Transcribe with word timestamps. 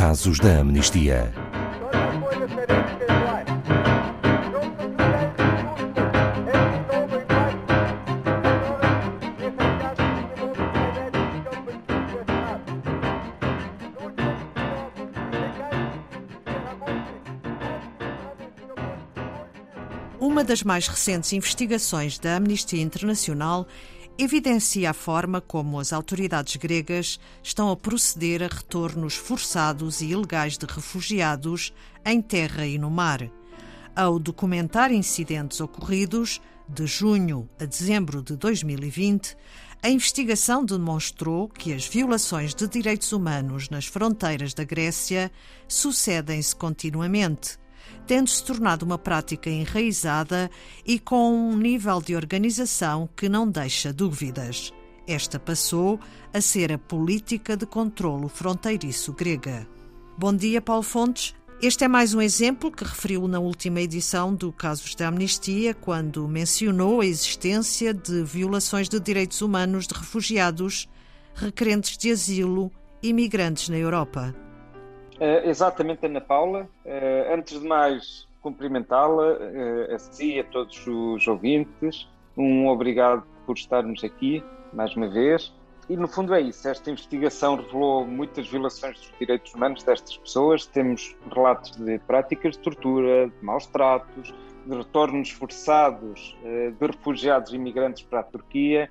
Casos 0.00 0.38
da 0.38 0.60
Amnistia. 0.60 1.30
Uma 20.18 20.42
das 20.42 20.62
mais 20.62 20.88
recentes 20.88 21.30
investigações 21.34 22.18
da 22.18 22.36
Amnistia 22.36 22.80
Internacional 22.80 23.66
evidencia 24.22 24.90
a 24.90 24.92
forma 24.92 25.40
como 25.40 25.78
as 25.78 25.92
autoridades 25.92 26.56
gregas 26.56 27.18
estão 27.42 27.70
a 27.70 27.76
proceder 27.76 28.42
a 28.42 28.48
retornos 28.48 29.14
forçados 29.14 30.00
e 30.00 30.06
ilegais 30.06 30.58
de 30.58 30.66
refugiados 30.66 31.72
em 32.04 32.20
terra 32.20 32.66
e 32.66 32.78
no 32.78 32.90
mar. 32.90 33.30
Ao 33.96 34.18
documentar 34.18 34.92
incidentes 34.92 35.60
ocorridos 35.60 36.40
de 36.68 36.86
junho 36.86 37.48
a 37.58 37.64
dezembro 37.64 38.22
de 38.22 38.36
2020, 38.36 39.36
a 39.82 39.88
investigação 39.88 40.64
demonstrou 40.64 41.48
que 41.48 41.72
as 41.72 41.86
violações 41.86 42.54
de 42.54 42.68
direitos 42.68 43.12
humanos 43.12 43.70
nas 43.70 43.86
fronteiras 43.86 44.52
da 44.52 44.64
Grécia 44.64 45.32
sucedem-se 45.66 46.54
continuamente 46.54 47.58
tendo-se 48.06 48.44
tornado 48.44 48.84
uma 48.84 48.98
prática 48.98 49.48
enraizada 49.50 50.50
e 50.84 50.98
com 50.98 51.32
um 51.32 51.56
nível 51.56 52.00
de 52.00 52.14
organização 52.16 53.08
que 53.16 53.28
não 53.28 53.48
deixa 53.48 53.92
dúvidas. 53.92 54.72
Esta 55.06 55.40
passou 55.40 55.98
a 56.32 56.40
ser 56.40 56.72
a 56.72 56.78
política 56.78 57.56
de 57.56 57.66
controlo 57.66 58.28
fronteiriço 58.28 59.12
grega. 59.12 59.66
Bom 60.16 60.34
dia, 60.34 60.60
Paulo 60.60 60.82
Fontes. 60.82 61.34
Este 61.62 61.84
é 61.84 61.88
mais 61.88 62.14
um 62.14 62.22
exemplo 62.22 62.70
que 62.70 62.84
referiu 62.84 63.28
na 63.28 63.38
última 63.38 63.80
edição 63.82 64.34
do 64.34 64.50
Casos 64.50 64.94
da 64.94 65.08
Amnistia, 65.08 65.74
quando 65.74 66.26
mencionou 66.26 67.00
a 67.02 67.06
existência 67.06 67.92
de 67.92 68.22
violações 68.22 68.88
de 68.88 68.98
direitos 68.98 69.42
humanos 69.42 69.86
de 69.86 69.94
refugiados, 69.94 70.88
requerentes 71.34 71.98
de 71.98 72.10
asilo 72.10 72.72
e 73.02 73.12
migrantes 73.12 73.68
na 73.68 73.76
Europa. 73.76 74.34
Uh, 75.20 75.46
exatamente, 75.46 76.06
Ana 76.06 76.20
Paula. 76.20 76.66
Uh, 76.82 77.34
antes 77.34 77.60
de 77.60 77.68
mais, 77.68 78.26
cumprimentá-la, 78.40 79.34
uh, 79.34 79.94
a 79.94 79.98
si 79.98 80.36
e 80.36 80.40
a 80.40 80.44
todos 80.44 80.86
os 80.86 81.28
ouvintes. 81.28 82.08
Um 82.34 82.68
obrigado 82.68 83.22
por 83.44 83.54
estarmos 83.54 84.02
aqui 84.02 84.42
mais 84.72 84.96
uma 84.96 85.10
vez. 85.10 85.52
E 85.90 85.96
no 85.96 86.08
fundo 86.08 86.32
é 86.32 86.40
isso. 86.40 86.66
Esta 86.66 86.90
investigação 86.90 87.56
revelou 87.56 88.06
muitas 88.06 88.48
violações 88.48 88.98
dos 88.98 89.12
direitos 89.18 89.52
humanos 89.52 89.82
destas 89.82 90.16
pessoas. 90.16 90.64
Temos 90.64 91.14
relatos 91.30 91.76
de 91.76 91.98
práticas 91.98 92.56
de 92.56 92.60
tortura, 92.60 93.28
de 93.28 93.44
maus 93.44 93.66
tratos, 93.66 94.32
de 94.64 94.74
retornos 94.74 95.30
forçados 95.30 96.36
de 96.78 96.86
refugiados 96.86 97.52
e 97.52 97.56
imigrantes 97.56 98.04
para 98.04 98.20
a 98.20 98.22
Turquia. 98.22 98.88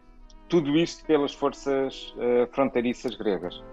Tudo 0.50 0.76
isto 0.78 1.06
pelas 1.06 1.34
forças 1.34 2.14
fronteiriças 2.52 3.16
gregas. 3.16 3.64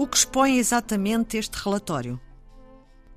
O 0.00 0.06
que 0.06 0.16
expõe 0.16 0.56
exatamente 0.56 1.36
este 1.36 1.62
relatório? 1.62 2.18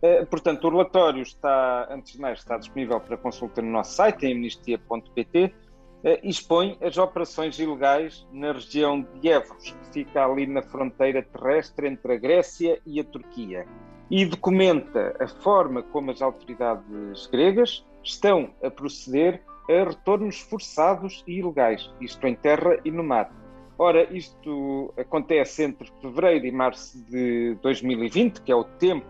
É, 0.02 0.26
portanto, 0.26 0.68
o 0.68 0.70
relatório 0.70 1.22
está, 1.22 1.88
antes 1.90 2.12
de 2.12 2.20
mais, 2.20 2.40
está 2.40 2.58
disponível 2.58 3.00
para 3.00 3.16
consulta 3.16 3.62
no 3.62 3.72
nosso 3.72 3.96
site, 3.96 4.26
em 4.26 4.34
amnistia.pt, 4.34 5.56
é, 6.04 6.20
e 6.22 6.30
expõe 6.30 6.78
as 6.82 6.98
operações 6.98 7.58
ilegais 7.58 8.28
na 8.34 8.52
região 8.52 9.02
de 9.02 9.30
Évros, 9.30 9.72
que 9.72 9.94
fica 9.94 10.26
ali 10.26 10.46
na 10.46 10.62
fronteira 10.62 11.24
terrestre 11.24 11.88
entre 11.88 12.16
a 12.16 12.18
Grécia 12.18 12.82
e 12.86 13.00
a 13.00 13.04
Turquia, 13.06 13.66
e 14.12 14.26
documenta 14.26 15.16
a 15.22 15.28
forma 15.30 15.84
como 15.84 16.12
as 16.12 16.22
autoridades 16.22 17.28
gregas 17.28 17.86
estão 18.04 18.54
a 18.62 18.70
proceder 18.70 19.42
a 19.70 19.90
retornos 19.90 20.42
forçados 20.42 21.24
e 21.26 21.40
ilegais, 21.40 21.90
isto 22.02 22.28
em 22.28 22.36
terra 22.36 22.78
e 22.84 22.92
no 22.92 23.06
mar 23.06 23.32
Ora, 23.78 24.08
isto 24.16 24.94
acontece 24.98 25.64
entre 25.64 25.92
fevereiro 26.00 26.46
e 26.46 26.52
março 26.52 27.04
de 27.06 27.56
2020, 27.62 28.42
que 28.42 28.52
é 28.52 28.56
o 28.56 28.64
tempo 28.64 29.06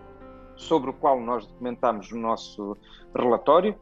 sobre 0.56 0.90
o 0.90 0.94
qual 0.94 1.20
nós 1.20 1.46
documentamos 1.46 2.12
o 2.12 2.18
nosso 2.18 2.78
relatório, 3.16 3.76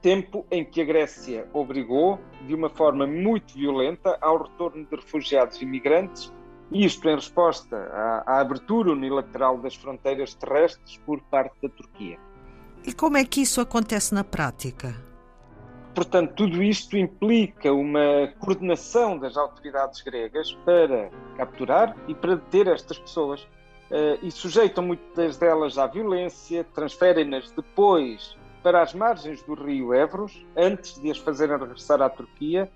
tempo 0.00 0.46
em 0.50 0.64
que 0.64 0.80
a 0.80 0.84
Grécia 0.84 1.48
obrigou, 1.52 2.20
de 2.46 2.54
uma 2.54 2.70
forma 2.70 3.06
muito 3.06 3.54
violenta, 3.54 4.16
ao 4.20 4.42
retorno 4.44 4.84
de 4.84 4.96
refugiados 4.96 5.60
e 5.60 5.64
imigrantes, 5.64 6.32
isto 6.70 7.08
em 7.08 7.14
resposta 7.14 7.76
à, 7.76 8.22
à 8.26 8.40
abertura 8.40 8.92
unilateral 8.92 9.58
das 9.58 9.74
fronteiras 9.74 10.34
terrestres 10.34 10.98
por 10.98 11.20
parte 11.22 11.54
da 11.62 11.68
Turquia. 11.68 12.18
E 12.86 12.92
como 12.92 13.16
é 13.16 13.24
que 13.24 13.40
isso 13.40 13.60
acontece 13.60 14.14
na 14.14 14.22
prática? 14.22 15.07
Portanto, 15.94 16.34
tudo 16.34 16.62
isto 16.62 16.96
implica 16.96 17.72
uma 17.72 18.32
coordenação 18.38 19.18
das 19.18 19.36
autoridades 19.36 20.00
gregas 20.00 20.52
para 20.64 21.10
capturar 21.36 21.96
e 22.06 22.14
para 22.14 22.36
deter 22.36 22.68
estas 22.68 22.98
pessoas. 22.98 23.42
Uh, 23.90 24.20
e 24.22 24.30
sujeitam 24.30 24.84
muitas 24.84 25.38
delas 25.38 25.78
à 25.78 25.86
violência, 25.86 26.62
transferem-nas 26.74 27.50
depois 27.50 28.36
para 28.62 28.82
as 28.82 28.92
margens 28.92 29.42
do 29.42 29.54
rio 29.54 29.94
Evros, 29.94 30.46
antes 30.54 31.00
de 31.00 31.10
as 31.10 31.16
fazerem 31.16 31.56
regressar 31.56 32.02
à 32.02 32.10
Turquia, 32.10 32.70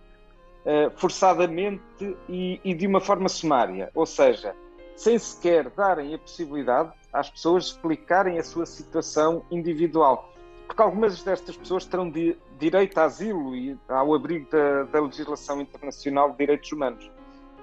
uh, 0.65 0.91
forçadamente 0.97 2.17
e, 2.31 2.59
e 2.65 2.73
de 2.73 2.87
uma 2.87 2.99
forma 2.99 3.29
sumária, 3.29 3.91
ou 3.95 4.07
seja, 4.07 4.55
sem 4.97 5.19
sequer 5.19 5.69
darem 5.71 6.15
a 6.15 6.19
possibilidade 6.19 6.93
às 7.13 7.29
pessoas 7.29 7.67
explicarem 7.67 8.39
a 8.39 8.43
sua 8.43 8.65
situação 8.65 9.45
individual 9.51 10.32
porque 10.73 10.83
algumas 10.83 11.23
destas 11.23 11.55
pessoas 11.55 11.85
terão 11.85 12.11
di 12.11 12.35
direito 12.59 12.97
a 12.97 13.05
asilo 13.05 13.55
e 13.55 13.77
ao 13.87 14.15
abrigo 14.15 14.51
da, 14.51 14.85
da 14.85 15.03
legislação 15.03 15.61
internacional 15.61 16.31
de 16.31 16.39
direitos 16.39 16.73
humanos. 16.73 17.11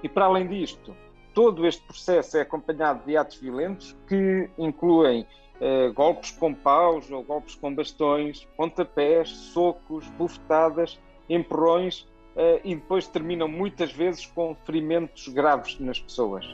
E 0.00 0.08
para 0.08 0.26
além 0.26 0.46
disto, 0.46 0.94
todo 1.34 1.66
este 1.66 1.82
processo 1.82 2.36
é 2.36 2.42
acompanhado 2.42 3.04
de 3.04 3.16
atos 3.16 3.38
violentos 3.38 3.96
que 4.06 4.48
incluem 4.56 5.26
eh, 5.60 5.88
golpes 5.88 6.30
com 6.30 6.54
paus 6.54 7.10
ou 7.10 7.24
golpes 7.24 7.56
com 7.56 7.74
bastões, 7.74 8.46
pontapés, 8.56 9.28
socos, 9.28 10.06
bufetadas, 10.10 10.96
empurrões 11.28 12.06
eh, 12.36 12.60
e 12.62 12.76
depois 12.76 13.08
terminam 13.08 13.48
muitas 13.48 13.90
vezes 13.90 14.24
com 14.24 14.54
ferimentos 14.64 15.26
graves 15.26 15.80
nas 15.80 15.98
pessoas. 15.98 16.46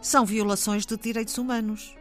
São 0.00 0.26
violações 0.26 0.84
de 0.84 0.96
direitos 0.96 1.38
humanos. 1.38 1.96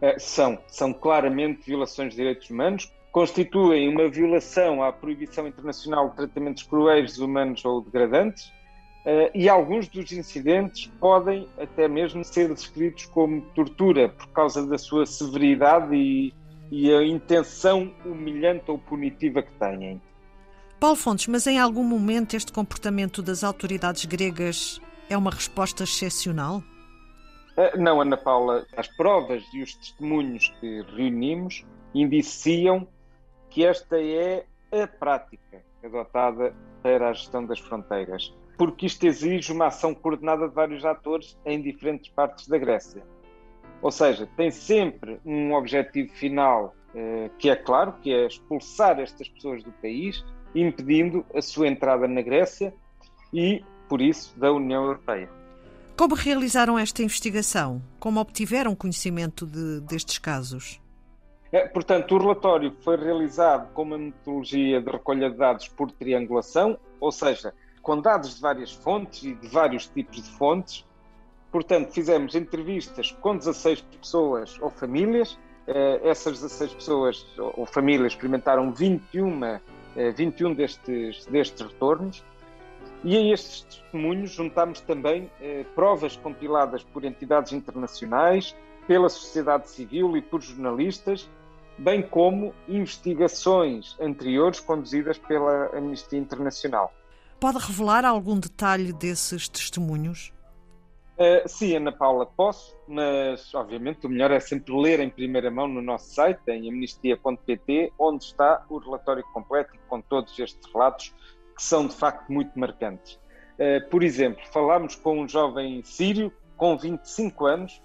Eh, 0.00 0.18
são, 0.18 0.58
são 0.66 0.94
claramente 0.94 1.66
violações 1.66 2.12
de 2.12 2.16
direitos 2.16 2.48
humanos, 2.48 2.90
constituem 3.12 3.90
uma 3.90 4.08
violação 4.08 4.82
à 4.82 4.90
proibição 4.90 5.46
internacional 5.46 6.08
de 6.08 6.16
tratamentos 6.16 6.62
cruéis, 6.62 7.18
humanos 7.18 7.62
ou 7.62 7.82
degradantes, 7.82 8.46
uh, 8.46 9.30
e 9.34 9.50
alguns 9.50 9.86
dos 9.86 10.10
incidentes 10.12 10.90
podem 10.98 11.46
até 11.60 11.86
mesmo 11.86 12.24
ser 12.24 12.48
descritos 12.48 13.04
como 13.04 13.42
tortura 13.54 14.08
por 14.08 14.28
causa 14.28 14.66
da 14.66 14.78
sua 14.78 15.04
severidade 15.04 15.94
e, 15.94 16.32
e 16.70 16.90
a 16.90 17.04
intenção 17.04 17.92
humilhante 18.02 18.64
ou 18.70 18.78
punitiva 18.78 19.42
que 19.42 19.52
têm. 19.52 20.00
Paulo 20.80 20.96
Fontes, 20.96 21.26
mas 21.26 21.46
em 21.46 21.60
algum 21.60 21.84
momento 21.84 22.34
este 22.34 22.50
comportamento 22.50 23.22
das 23.22 23.44
autoridades 23.44 24.06
gregas 24.06 24.80
é 25.10 25.16
uma 25.16 25.30
resposta 25.30 25.84
excepcional? 25.84 26.62
Uh, 27.58 27.78
não, 27.78 28.00
Ana 28.00 28.16
Paula. 28.16 28.64
As 28.74 28.88
provas 28.88 29.44
e 29.52 29.62
os 29.62 29.74
testemunhos 29.74 30.50
que 30.58 30.82
reunimos 30.96 31.62
indiciam 31.94 32.88
que 33.52 33.64
esta 33.64 34.00
é 34.00 34.46
a 34.72 34.86
prática 34.86 35.62
adotada 35.84 36.54
para 36.82 37.10
a 37.10 37.12
gestão 37.12 37.44
das 37.44 37.58
fronteiras, 37.58 38.34
porque 38.56 38.86
isto 38.86 39.06
exige 39.06 39.52
uma 39.52 39.66
ação 39.66 39.94
coordenada 39.94 40.48
de 40.48 40.54
vários 40.54 40.84
atores 40.84 41.38
em 41.44 41.60
diferentes 41.60 42.10
partes 42.10 42.48
da 42.48 42.56
Grécia. 42.56 43.02
Ou 43.82 43.90
seja, 43.90 44.26
tem 44.36 44.50
sempre 44.50 45.20
um 45.24 45.52
objetivo 45.54 46.10
final 46.14 46.74
eh, 46.94 47.30
que 47.38 47.50
é 47.50 47.56
claro, 47.56 47.92
que 48.00 48.12
é 48.12 48.26
expulsar 48.26 48.98
estas 48.98 49.28
pessoas 49.28 49.62
do 49.62 49.72
país, 49.72 50.24
impedindo 50.54 51.24
a 51.34 51.42
sua 51.42 51.68
entrada 51.68 52.08
na 52.08 52.22
Grécia 52.22 52.72
e, 53.34 53.62
por 53.88 54.00
isso, 54.00 54.38
da 54.38 54.50
União 54.52 54.84
Europeia. 54.84 55.28
Como 55.96 56.14
realizaram 56.14 56.78
esta 56.78 57.02
investigação? 57.02 57.82
Como 57.98 58.18
obtiveram 58.18 58.74
conhecimento 58.74 59.46
de, 59.46 59.80
destes 59.80 60.18
casos? 60.18 60.81
É, 61.52 61.66
portanto, 61.68 62.14
o 62.14 62.18
relatório 62.18 62.74
foi 62.80 62.96
realizado 62.96 63.70
com 63.74 63.82
uma 63.82 63.98
metodologia 63.98 64.80
de 64.80 64.90
recolha 64.90 65.30
de 65.30 65.36
dados 65.36 65.68
por 65.68 65.92
triangulação, 65.92 66.78
ou 66.98 67.12
seja, 67.12 67.52
com 67.82 68.00
dados 68.00 68.36
de 68.36 68.40
várias 68.40 68.72
fontes 68.72 69.22
e 69.22 69.34
de 69.34 69.48
vários 69.48 69.86
tipos 69.86 70.22
de 70.22 70.30
fontes. 70.30 70.86
Portanto, 71.50 71.92
fizemos 71.92 72.34
entrevistas 72.34 73.12
com 73.20 73.36
16 73.36 73.82
pessoas 74.00 74.58
ou 74.62 74.70
famílias. 74.70 75.38
É, 75.66 76.08
essas 76.08 76.40
16 76.40 76.72
pessoas 76.72 77.26
ou 77.36 77.66
famílias 77.66 78.14
experimentaram 78.14 78.72
21, 78.72 79.38
21 80.16 80.50
é, 80.50 80.54
destes, 80.54 81.26
destes 81.26 81.66
retornos. 81.66 82.24
E 83.04 83.14
a 83.14 83.32
estes 83.34 83.62
testemunhos 83.64 84.30
juntámos 84.30 84.80
também 84.80 85.28
provas 85.74 86.16
compiladas 86.16 86.84
por 86.84 87.04
entidades 87.04 87.52
internacionais, 87.52 88.56
pela 88.86 89.08
sociedade 89.08 89.68
civil 89.70 90.16
e 90.16 90.22
por 90.22 90.40
jornalistas, 90.40 91.28
bem 91.82 92.00
como 92.00 92.54
investigações 92.68 93.96
anteriores 94.00 94.60
conduzidas 94.60 95.18
pela 95.18 95.76
Amnistia 95.76 96.18
Internacional. 96.18 96.92
Pode 97.40 97.58
revelar 97.58 98.04
algum 98.04 98.38
detalhe 98.38 98.92
desses 98.92 99.48
testemunhos? 99.48 100.32
Uh, 101.18 101.46
sim, 101.46 101.74
Ana 101.76 101.90
Paula, 101.90 102.24
posso, 102.24 102.76
mas 102.86 103.52
obviamente 103.52 104.06
o 104.06 104.08
melhor 104.08 104.30
é 104.30 104.38
sempre 104.38 104.72
ler 104.72 105.00
em 105.00 105.10
primeira 105.10 105.50
mão 105.50 105.66
no 105.66 105.82
nosso 105.82 106.14
site, 106.14 106.40
em 106.48 106.68
amnistia.pt, 106.68 107.92
onde 107.98 108.24
está 108.24 108.64
o 108.68 108.78
relatório 108.78 109.24
completo 109.32 109.72
com 109.88 110.00
todos 110.00 110.38
estes 110.38 110.72
relatos 110.72 111.12
que 111.54 111.62
são 111.62 111.86
de 111.86 111.94
facto 111.94 112.32
muito 112.32 112.56
marcantes. 112.56 113.14
Uh, 113.54 113.88
por 113.90 114.04
exemplo, 114.04 114.40
falámos 114.52 114.94
com 114.94 115.20
um 115.20 115.28
jovem 115.28 115.82
sírio 115.82 116.32
com 116.56 116.78
25 116.78 117.44
anos 117.44 117.82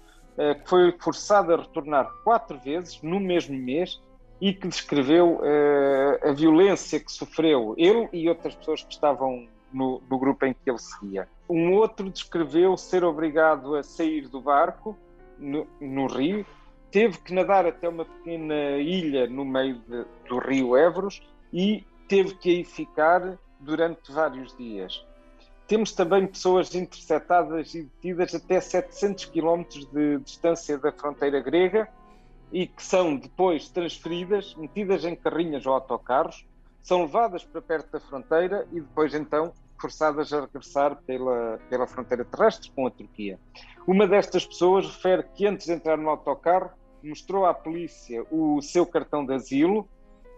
que 0.62 0.68
foi 0.68 0.92
forçado 0.98 1.52
a 1.52 1.56
retornar 1.56 2.10
quatro 2.22 2.58
vezes 2.58 3.02
no 3.02 3.18
mesmo 3.18 3.56
mês 3.56 4.00
e 4.40 4.52
que 4.52 4.68
descreveu 4.68 5.40
a 6.22 6.32
violência 6.32 7.00
que 7.00 7.10
sofreu 7.10 7.74
ele 7.76 8.08
e 8.12 8.28
outras 8.28 8.54
pessoas 8.54 8.84
que 8.84 8.92
estavam 8.92 9.48
no, 9.72 10.00
no 10.08 10.18
grupo 10.18 10.46
em 10.46 10.54
que 10.54 10.70
ele 10.70 10.78
seguia. 10.78 11.28
Um 11.48 11.72
outro 11.72 12.08
descreveu 12.08 12.76
ser 12.76 13.04
obrigado 13.04 13.74
a 13.74 13.82
sair 13.82 14.28
do 14.28 14.40
barco 14.40 14.96
no, 15.38 15.66
no 15.80 16.06
rio, 16.06 16.44
teve 16.90 17.18
que 17.18 17.32
nadar 17.32 17.66
até 17.66 17.88
uma 17.88 18.04
pequena 18.04 18.76
ilha 18.78 19.26
no 19.26 19.44
meio 19.44 19.78
de, 19.86 20.04
do 20.28 20.38
rio 20.38 20.76
Évros 20.76 21.22
e 21.52 21.84
teve 22.08 22.34
que 22.34 22.50
aí 22.50 22.64
ficar 22.64 23.38
durante 23.60 24.10
vários 24.10 24.56
dias. 24.56 25.04
Temos 25.68 25.92
também 25.92 26.26
pessoas 26.26 26.74
interceptadas 26.74 27.74
e 27.74 27.82
detidas 27.82 28.34
até 28.34 28.58
700 28.58 29.26
quilómetros 29.26 29.84
de 29.92 30.18
distância 30.20 30.78
da 30.78 30.90
fronteira 30.90 31.40
grega 31.40 31.86
e 32.50 32.66
que 32.66 32.82
são 32.82 33.14
depois 33.14 33.68
transferidas, 33.68 34.54
metidas 34.54 35.04
em 35.04 35.14
carrinhas 35.14 35.66
ou 35.66 35.74
autocarros, 35.74 36.46
são 36.82 37.02
levadas 37.02 37.44
para 37.44 37.60
perto 37.60 37.92
da 37.92 38.00
fronteira 38.00 38.66
e 38.72 38.80
depois 38.80 39.12
então 39.12 39.52
forçadas 39.78 40.32
a 40.32 40.40
regressar 40.40 40.96
pela, 41.02 41.60
pela 41.68 41.86
fronteira 41.86 42.24
terrestre 42.24 42.70
com 42.70 42.86
a 42.86 42.90
Turquia. 42.90 43.38
Uma 43.86 44.06
destas 44.06 44.46
pessoas 44.46 44.86
refere 44.86 45.22
que 45.34 45.46
antes 45.46 45.66
de 45.66 45.72
entrar 45.74 45.98
no 45.98 46.08
autocarro 46.08 46.70
mostrou 47.04 47.44
à 47.44 47.52
polícia 47.52 48.24
o 48.30 48.62
seu 48.62 48.86
cartão 48.86 49.24
de 49.24 49.34
asilo, 49.34 49.86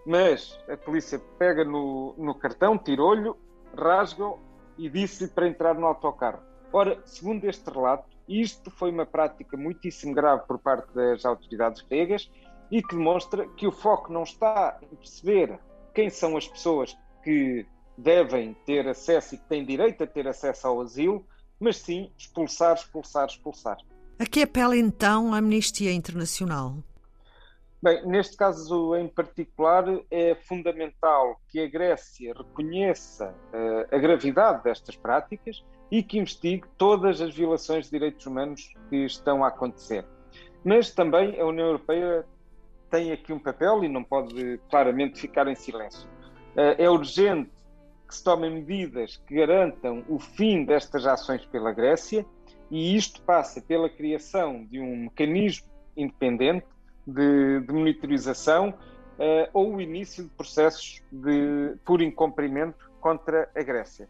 mas 0.05 0.59
a 0.69 0.77
polícia 0.77 1.21
pega 1.39 1.65
no, 1.65 2.17
no 2.19 2.35
cartão, 2.35 2.77
tirou-lhe, 2.77 3.33
rasga-o 3.77 4.50
e 4.81 4.89
disse-lhe 4.89 5.31
para 5.31 5.47
entrar 5.47 5.75
no 5.75 5.87
autocarro. 5.87 6.41
Ora, 6.73 7.01
segundo 7.05 7.45
este 7.45 7.69
relato, 7.69 8.09
isto 8.29 8.71
foi 8.71 8.91
uma 8.91 9.05
prática 9.05 9.57
muitíssimo 9.57 10.15
grave 10.15 10.47
por 10.47 10.59
parte 10.59 10.93
das 10.95 11.25
autoridades 11.25 11.83
gregas 11.83 12.31
e 12.71 12.83
que 12.83 12.97
demonstra 12.97 13.47
que 13.57 13.67
o 13.67 13.73
foco 13.73 14.13
não 14.13 14.23
está 14.23 14.79
em 14.81 14.97
perceber 14.97 15.59
quem 15.95 16.09
são 16.09 16.37
as 16.37 16.47
pessoas 16.47 16.97
que 17.23 17.67
devem 17.99 18.55
ter 18.65 18.89
acesso 18.89 19.35
e 19.35 19.39
que 19.39 19.49
têm 19.49 19.67
direito 19.67 20.05
a 20.05 20.07
ter 20.07 20.27
acesso 20.27 20.67
ao 20.67 20.81
asilo, 20.81 21.27
mas 21.59 21.77
sim 21.77 22.11
expulsar, 22.17 22.77
expulsar, 22.77 23.27
expulsar. 23.27 23.77
A 24.19 24.25
que 24.25 24.43
apela 24.43 24.77
então 24.77 25.35
a 25.35 25.39
Amnistia 25.39 25.93
Internacional? 25.93 26.77
Bem, 27.83 28.07
neste 28.07 28.37
caso 28.37 28.95
em 28.95 29.09
particular, 29.09 29.85
é 30.11 30.35
fundamental 30.35 31.41
que 31.49 31.61
a 31.61 31.67
Grécia 31.67 32.35
reconheça 32.37 33.35
uh, 33.55 33.95
a 33.95 33.99
gravidade 33.99 34.63
destas 34.63 34.97
práticas 34.97 35.65
e 35.91 36.03
que 36.03 36.19
investigue 36.19 36.69
todas 36.77 37.23
as 37.23 37.35
violações 37.35 37.87
de 37.87 37.93
direitos 37.93 38.27
humanos 38.27 38.75
que 38.91 38.97
estão 39.07 39.43
a 39.43 39.49
acontecer. 39.49 40.05
Mas 40.63 40.91
também 40.91 41.41
a 41.41 41.47
União 41.47 41.69
Europeia 41.69 42.27
tem 42.91 43.13
aqui 43.13 43.33
um 43.33 43.39
papel 43.39 43.83
e 43.83 43.89
não 43.89 44.05
pode 44.05 44.61
claramente 44.69 45.19
ficar 45.19 45.49
em 45.49 45.55
silêncio. 45.55 46.07
Uh, 46.55 46.77
é 46.77 46.91
urgente 46.91 47.51
que 48.07 48.15
se 48.15 48.23
tomem 48.23 48.51
medidas 48.51 49.17
que 49.27 49.37
garantam 49.37 50.05
o 50.07 50.19
fim 50.19 50.67
destas 50.67 51.07
ações 51.07 51.47
pela 51.47 51.73
Grécia, 51.73 52.27
e 52.71 52.95
isto 52.95 53.23
passa 53.23 53.63
pela 53.63 53.89
criação 53.89 54.67
de 54.67 54.79
um 54.79 55.05
mecanismo 55.05 55.67
independente 55.97 56.67
de, 57.11 57.61
de 57.61 57.73
monitorização 57.73 58.71
uh, 58.71 59.49
ou 59.53 59.75
o 59.77 59.81
início 59.81 60.25
de 60.25 60.31
processos 60.31 61.03
de, 61.11 61.77
por 61.85 62.01
incumprimento 62.01 62.91
contra 63.01 63.51
a 63.55 63.63
Grécia. 63.63 64.09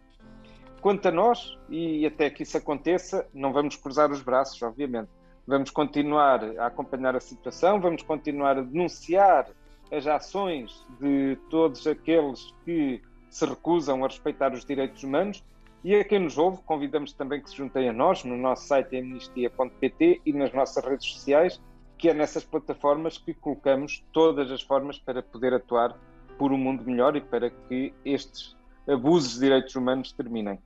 Quanto 0.80 1.08
a 1.08 1.10
nós, 1.10 1.58
e 1.68 2.06
até 2.06 2.30
que 2.30 2.42
isso 2.42 2.56
aconteça, 2.56 3.26
não 3.34 3.52
vamos 3.52 3.76
cruzar 3.76 4.10
os 4.10 4.22
braços, 4.22 4.60
obviamente. 4.62 5.10
Vamos 5.46 5.70
continuar 5.70 6.42
a 6.58 6.66
acompanhar 6.66 7.14
a 7.16 7.20
situação, 7.20 7.80
vamos 7.80 8.02
continuar 8.02 8.56
a 8.56 8.62
denunciar 8.62 9.50
as 9.92 10.06
ações 10.06 10.86
de 10.98 11.36
todos 11.50 11.86
aqueles 11.86 12.54
que 12.64 13.02
se 13.28 13.44
recusam 13.44 14.04
a 14.04 14.08
respeitar 14.08 14.52
os 14.52 14.64
direitos 14.64 15.02
humanos. 15.02 15.44
E 15.82 15.94
a 15.94 16.04
quem 16.04 16.18
nos 16.18 16.38
ouve, 16.38 16.62
convidamos 16.62 17.12
também 17.12 17.40
que 17.40 17.50
se 17.50 17.56
juntem 17.56 17.88
a 17.88 17.92
nós 17.92 18.22
no 18.24 18.36
nosso 18.36 18.66
site 18.66 18.96
amnistia.pt 18.96 20.20
e 20.24 20.32
nas 20.32 20.52
nossas 20.52 20.84
redes 20.84 21.06
sociais, 21.06 21.60
que 22.00 22.08
é 22.08 22.14
nessas 22.14 22.42
plataformas 22.42 23.18
que 23.18 23.34
colocamos 23.34 24.02
todas 24.10 24.50
as 24.50 24.62
formas 24.62 24.98
para 24.98 25.22
poder 25.22 25.52
atuar 25.52 25.94
por 26.38 26.50
um 26.50 26.56
mundo 26.56 26.82
melhor 26.82 27.14
e 27.14 27.20
para 27.20 27.50
que 27.50 27.92
estes 28.02 28.56
abusos 28.88 29.34
de 29.34 29.40
direitos 29.40 29.76
humanos 29.76 30.10
terminem. 30.10 30.58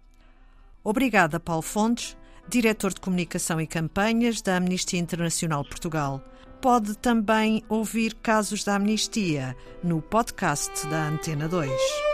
Obrigada, 0.85 1.41
Paulo 1.41 1.63
Fontes, 1.63 2.17
diretor 2.49 2.95
de 2.95 3.01
Comunicação 3.01 3.61
e 3.61 3.67
Campanhas 3.67 4.41
da 4.41 4.57
Amnistia 4.57 5.01
Internacional 5.01 5.65
Portugal. 5.65 6.23
Pode 6.61 6.97
também 6.97 7.65
ouvir 7.69 8.15
casos 8.15 8.63
da 8.63 8.77
amnistia 8.77 9.57
no 9.83 10.01
podcast 10.01 10.87
da 10.87 11.09
Antena 11.09 11.49
2. 11.49 12.14